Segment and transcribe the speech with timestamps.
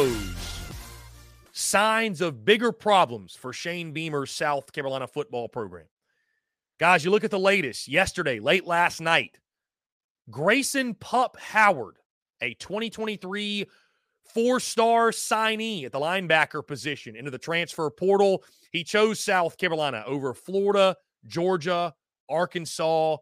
[0.00, 0.40] Woes
[1.52, 5.84] signs of bigger problems for Shane Beamer's South Carolina football program.
[6.78, 9.38] Guys, you look at the latest yesterday, late last night.
[10.30, 11.96] Grayson Pup Howard,
[12.40, 13.66] a 2023
[14.32, 18.42] four star signee at the linebacker position into the transfer portal.
[18.72, 20.96] He chose South Carolina over Florida,
[21.26, 21.92] Georgia,
[22.30, 23.18] Arkansas,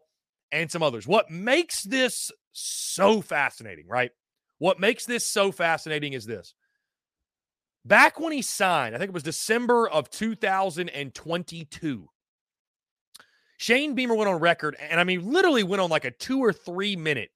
[0.53, 1.05] and some others.
[1.05, 4.11] What makes this so fascinating, right?
[4.59, 6.53] What makes this so fascinating is this
[7.89, 12.07] Back when he signed, I think it was December of 2022.
[13.57, 16.53] Shane Beamer went on record, and I mean, literally went on like a two or
[16.53, 17.31] three minute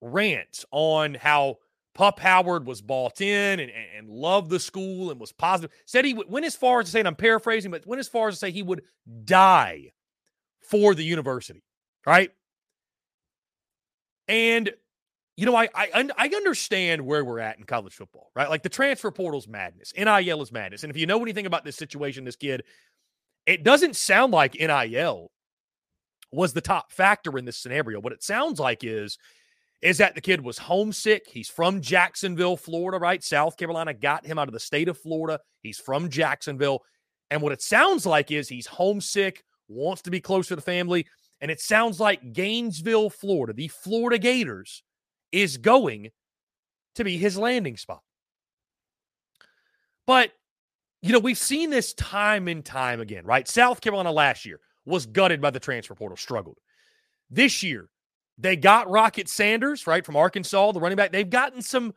[0.00, 1.58] rant on how
[1.94, 5.70] Pup Howard was bought in and, and loved the school and was positive.
[5.86, 8.26] Said he went as far as to say, and I'm paraphrasing, but went as far
[8.26, 8.82] as to say he would
[9.24, 9.92] die
[10.68, 11.62] for the university,
[12.04, 12.32] right?
[14.26, 14.72] And
[15.40, 18.50] you know, I, I I understand where we're at in college football, right?
[18.50, 21.76] Like the transfer portal's madness, NIL is madness, and if you know anything about this
[21.76, 22.62] situation, this kid,
[23.46, 25.30] it doesn't sound like NIL
[26.30, 28.02] was the top factor in this scenario.
[28.02, 29.16] What it sounds like is
[29.80, 31.26] is that the kid was homesick.
[31.26, 33.24] He's from Jacksonville, Florida, right?
[33.24, 35.40] South Carolina got him out of the state of Florida.
[35.62, 36.82] He's from Jacksonville,
[37.30, 41.06] and what it sounds like is he's homesick, wants to be closer to the family,
[41.40, 44.82] and it sounds like Gainesville, Florida, the Florida Gators
[45.32, 46.10] is going
[46.94, 48.02] to be his landing spot.
[50.06, 50.32] But
[51.02, 53.48] you know, we've seen this time and time again, right?
[53.48, 56.58] South Carolina last year was gutted by the transfer portal, struggled.
[57.30, 57.88] This year,
[58.36, 61.12] they got Rocket Sanders, right, from Arkansas, the running back.
[61.12, 61.94] They've gotten some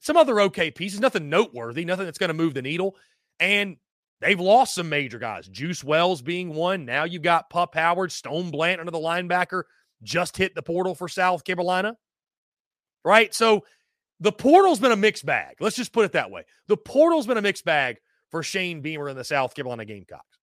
[0.00, 2.96] some other okay pieces, nothing noteworthy, nothing that's going to move the needle.
[3.38, 3.76] And
[4.20, 5.46] they've lost some major guys.
[5.46, 6.86] Juice Wells being one.
[6.86, 9.64] Now you've got Pup Howard, Stone Blant under the linebacker,
[10.02, 11.96] just hit the portal for South Carolina.
[13.04, 13.34] Right?
[13.34, 13.64] So
[14.20, 15.56] the portal's been a mixed bag.
[15.60, 16.44] Let's just put it that way.
[16.66, 17.98] The portal's been a mixed bag
[18.30, 20.38] for Shane Beamer and the South Carolina Gamecocks.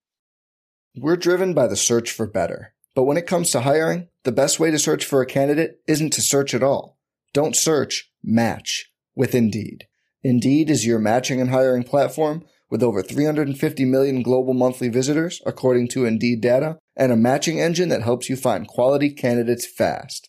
[0.96, 2.74] We're driven by the search for better.
[2.94, 6.12] But when it comes to hiring, the best way to search for a candidate isn't
[6.14, 6.98] to search at all.
[7.32, 9.86] Don't search, match with Indeed.
[10.24, 15.88] Indeed is your matching and hiring platform with over 350 million global monthly visitors, according
[15.88, 20.28] to Indeed data, and a matching engine that helps you find quality candidates fast.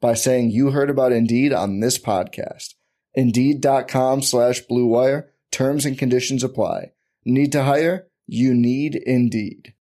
[0.00, 2.74] by saying you heard about Indeed on this podcast.
[3.14, 5.32] Indeed.com slash Blue Wire.
[5.50, 6.92] Terms and conditions apply.
[7.24, 8.08] Need to hire?
[8.26, 9.74] You need Indeed.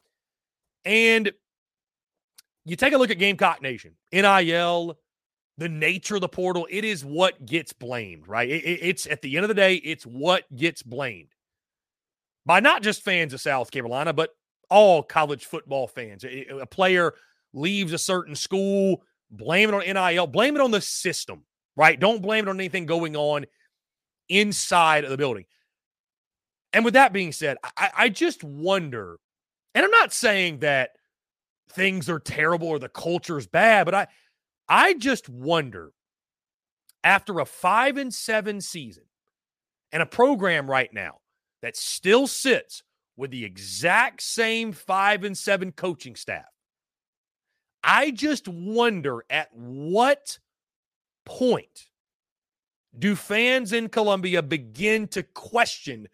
[0.84, 1.32] And
[2.66, 4.98] you take a look at Gamecock Nation, NIL,
[5.58, 8.50] the nature of the portal, it is what gets blamed, right?
[8.50, 11.36] It, it, it's at the end of the day, it's what gets blamed
[12.46, 14.32] by not just fans of South Carolina, but
[14.70, 16.24] all college football fans.
[16.24, 17.14] A player
[17.54, 21.44] leaves a certain school, blame it on NIL, blame it on the system,
[21.76, 22.00] right?
[22.00, 23.46] Don't blame it on anything going on
[24.28, 25.46] inside of the building.
[26.74, 29.20] And with that being said, I, I just wonder,
[29.74, 30.92] and I'm not saying that
[31.72, 34.08] things are terrible or the culture is bad, but I
[34.68, 35.92] I just wonder
[37.04, 39.04] after a five and seven season
[39.92, 41.20] and a program right now
[41.62, 42.84] that still sits
[43.18, 46.46] with the exact same five and seven coaching staff.
[47.84, 50.40] I just wonder at what
[51.26, 51.88] point
[52.98, 56.08] do fans in Columbia begin to question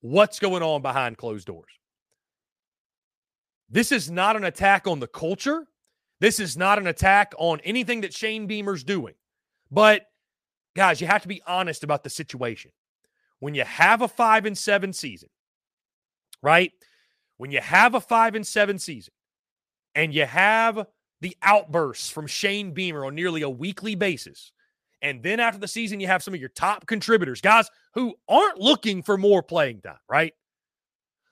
[0.00, 1.70] what's going on behind closed doors?
[3.68, 5.66] This is not an attack on the culture.
[6.18, 9.14] This is not an attack on anything that Shane Beamer's doing.
[9.70, 10.06] But
[10.74, 12.72] guys, you have to be honest about the situation.
[13.38, 15.30] When you have a 5 and 7 season,
[16.42, 16.72] right?
[17.36, 19.14] When you have a 5 and 7 season
[19.94, 20.86] and you have
[21.20, 24.52] the outbursts from Shane Beamer on nearly a weekly basis,
[25.02, 28.58] and then after the season you have some of your top contributors, guys who aren't
[28.58, 30.32] looking for more playing time, right?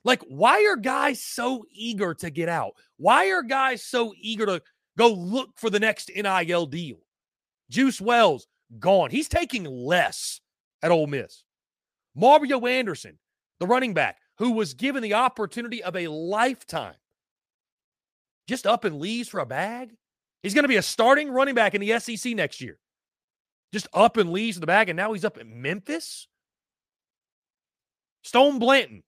[0.03, 2.73] Like, why are guys so eager to get out?
[2.97, 4.61] Why are guys so eager to
[4.97, 6.97] go look for the next NIL deal?
[7.69, 8.47] Juice Wells,
[8.79, 9.11] gone.
[9.11, 10.39] He's taking less
[10.81, 11.43] at Ole Miss.
[12.15, 13.19] Mario Anderson,
[13.59, 16.95] the running back, who was given the opportunity of a lifetime,
[18.49, 19.95] just up and leaves for a bag.
[20.43, 22.77] He's going to be a starting running back in the SEC next year.
[23.71, 26.27] Just up and leaves in the bag, and now he's up at Memphis.
[28.23, 29.03] Stone Blanton,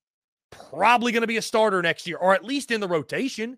[0.51, 3.57] probably going to be a starter next year, or at least in the rotation.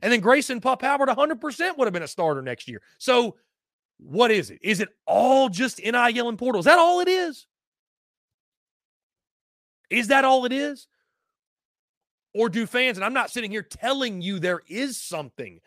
[0.00, 2.80] And then Grayson Pup Howard, 100% would have been a starter next year.
[2.98, 3.36] So,
[3.98, 4.60] what is it?
[4.62, 6.60] Is it all just NIL and portal?
[6.60, 7.46] Is that all it is?
[9.90, 10.86] Is that all it is?
[12.34, 15.60] Or do fans, and I'm not sitting here telling you there is something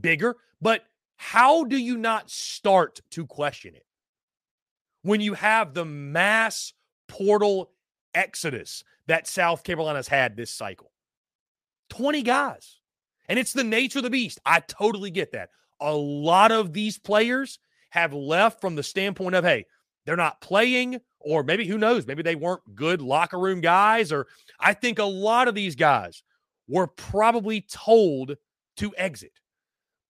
[0.00, 0.84] bigger, but
[1.16, 3.86] how do you not start to question it?
[5.02, 6.72] When you have the mass
[7.06, 7.70] portal
[8.14, 10.92] exodus that South Carolina's had this cycle.
[11.90, 12.80] 20 guys.
[13.28, 14.40] And it's the nature of the beast.
[14.44, 15.50] I totally get that.
[15.80, 17.58] A lot of these players
[17.90, 19.66] have left from the standpoint of, hey,
[20.04, 24.12] they're not playing, or maybe who knows, maybe they weren't good locker room guys.
[24.12, 24.26] Or
[24.60, 26.22] I think a lot of these guys
[26.68, 28.36] were probably told
[28.76, 29.32] to exit.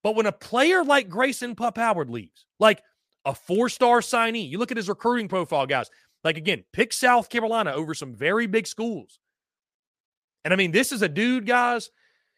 [0.02, 2.82] But when a player like Grayson Pup Howard leaves, like
[3.24, 5.90] a four star signee, you look at his recruiting profile, guys,
[6.24, 9.18] like again, pick South Carolina over some very big schools.
[10.44, 11.90] And I mean, this is a dude, guys.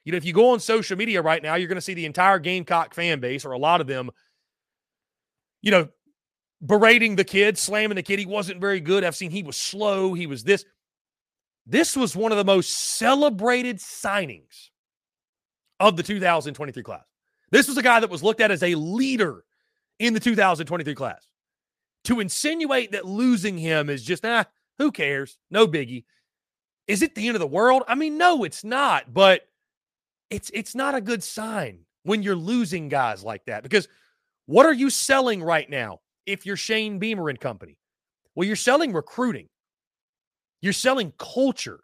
[0.04, 2.06] You know, if you go on social media right now, you're going to see the
[2.06, 4.10] entire Gamecock fan base, or a lot of them,
[5.60, 5.88] you know,
[6.64, 8.18] berating the kid, slamming the kid.
[8.18, 9.04] He wasn't very good.
[9.04, 10.14] I've seen he was slow.
[10.14, 10.64] He was this.
[11.66, 14.70] This was one of the most celebrated signings
[15.78, 17.04] of the 2023 class.
[17.50, 19.44] This was a guy that was looked at as a leader
[19.98, 21.22] in the 2023 class
[22.04, 24.46] to insinuate that losing him is just, ah,
[24.78, 25.38] who cares?
[25.50, 26.04] No biggie.
[26.86, 27.82] Is it the end of the world?
[27.86, 29.42] I mean, no, it's not, but
[30.30, 33.88] it's it's not a good sign when you're losing guys like that because
[34.46, 37.76] what are you selling right now if you're Shane Beamer and company?
[38.34, 39.48] Well, you're selling recruiting.
[40.62, 41.80] You're selling culture.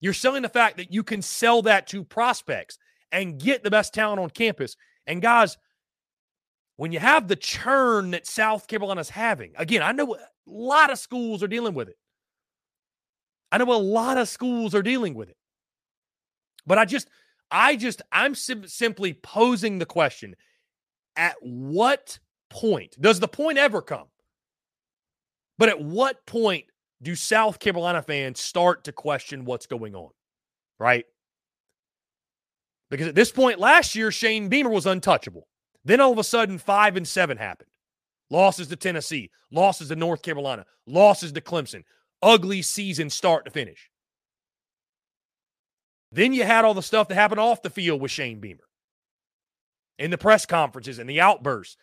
[0.00, 2.78] You're selling the fact that you can sell that to prospects
[3.10, 4.76] and get the best talent on campus.
[5.06, 5.56] And guys,
[6.76, 10.98] when you have the churn that South Carolina's having, again, I know a lot of
[10.98, 11.96] schools are dealing with it.
[13.50, 15.36] I know a lot of schools are dealing with it.
[16.66, 17.08] But I just,
[17.50, 20.34] I just, I'm sim- simply posing the question
[21.16, 22.18] at what
[22.50, 24.06] point does the point ever come?
[25.58, 26.66] But at what point
[27.02, 30.10] do South Carolina fans start to question what's going on?
[30.78, 31.04] Right?
[32.90, 35.48] Because at this point last year, Shane Beamer was untouchable.
[35.84, 37.70] Then all of a sudden, five and seven happened.
[38.30, 41.84] Losses to Tennessee, losses to North Carolina, losses to Clemson.
[42.22, 43.90] Ugly season start to finish.
[46.12, 48.64] Then you had all the stuff that happened off the field with Shane Beamer
[49.98, 51.76] in the press conferences and the outbursts.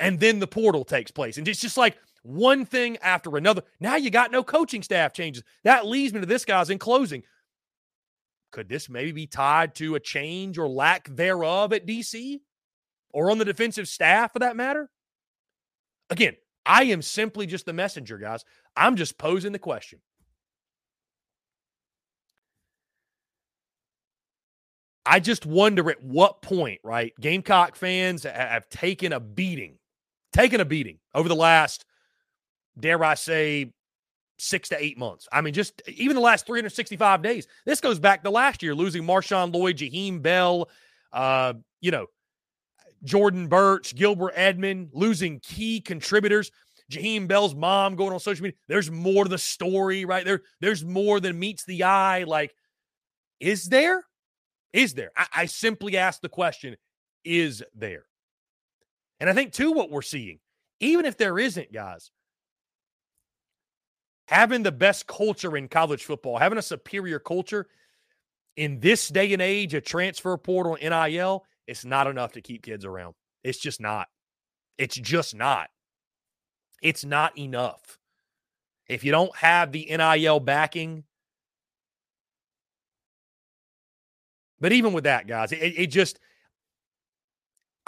[0.00, 1.38] And then the portal takes place.
[1.38, 3.62] And it's just like one thing after another.
[3.78, 5.44] Now you got no coaching staff changes.
[5.62, 7.22] That leads me to this, guys, in closing.
[8.50, 12.40] Could this maybe be tied to a change or lack thereof at DC
[13.12, 14.90] or on the defensive staff for that matter?
[16.08, 16.34] Again,
[16.66, 18.44] I am simply just the messenger, guys.
[18.76, 20.00] I'm just posing the question.
[25.04, 27.12] I just wonder at what point, right?
[27.20, 29.79] Gamecock fans have taken a beating,
[30.32, 31.84] taken a beating over the last,
[32.78, 33.72] dare I say,
[34.38, 35.28] six to eight months.
[35.32, 37.46] I mean, just even the last 365 days.
[37.66, 40.68] This goes back to last year, losing Marshawn Lloyd, Jaheim Bell,
[41.12, 42.06] uh, you know,
[43.04, 46.50] Jordan Burch, Gilbert Edmond, losing key contributors.
[46.90, 48.58] Jaheim Bell's mom going on social media.
[48.68, 50.24] There's more to the story, right?
[50.24, 52.24] There, there's more than meets the eye.
[52.24, 52.54] Like,
[53.38, 54.04] is there?
[54.72, 55.10] Is there?
[55.16, 56.76] I, I simply ask the question,
[57.24, 58.04] is there?
[59.20, 60.38] And I think, too, what we're seeing,
[60.80, 62.10] even if there isn't, guys,
[64.26, 67.66] having the best culture in college football, having a superior culture
[68.56, 72.84] in this day and age, a transfer portal NIL, it's not enough to keep kids
[72.84, 73.14] around.
[73.44, 74.08] It's just not.
[74.78, 75.68] It's just not.
[76.82, 77.98] It's not enough.
[78.88, 81.04] If you don't have the NIL backing,
[84.60, 86.20] But even with that, guys, it, it just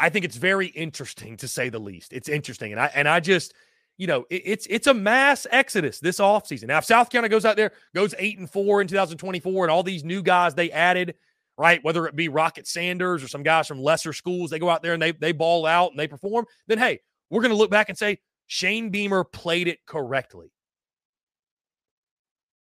[0.03, 2.13] I think it's very interesting to say the least.
[2.13, 2.73] It's interesting.
[2.73, 3.55] And I and I just,
[3.99, 6.65] you know, it, it's it's a mass exodus this offseason.
[6.65, 9.85] Now, if South Carolina goes out there, goes eight and four in 2024, and all
[9.85, 11.15] these new guys they added,
[11.57, 11.83] right?
[11.85, 14.95] Whether it be Rocket Sanders or some guys from lesser schools, they go out there
[14.95, 16.99] and they they ball out and they perform, then hey,
[17.31, 18.19] we're gonna look back and say
[18.49, 20.51] Shane Beamer played it correctly.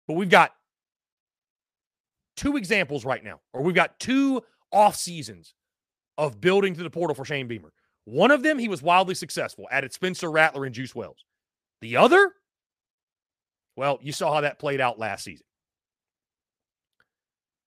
[0.07, 0.51] But we've got
[2.37, 5.53] two examples right now, or we've got two off seasons
[6.17, 7.73] of building to the portal for Shane Beamer.
[8.05, 11.25] One of them, he was wildly successful, added Spencer Rattler and Juice Wells.
[11.81, 12.31] The other,
[13.75, 15.45] well, you saw how that played out last season.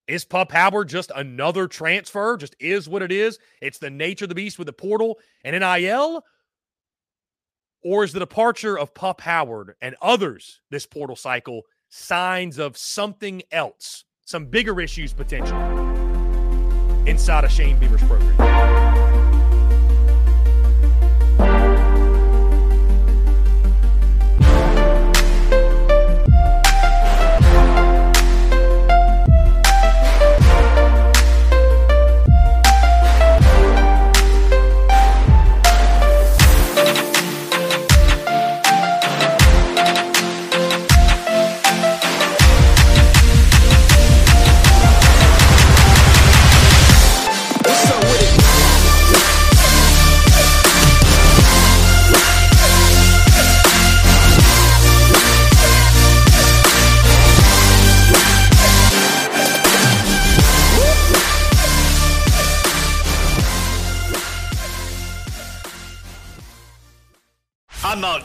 [0.07, 2.37] Is Pup Howard just another transfer?
[2.37, 3.39] Just is what it is?
[3.61, 6.25] It's the nature of the beast with the portal and NIL?
[7.83, 13.43] Or is the departure of Pup Howard and others this portal cycle signs of something
[13.53, 14.05] else?
[14.29, 15.88] some bigger issues potentially
[17.09, 19.28] inside of Shane Beamer's program.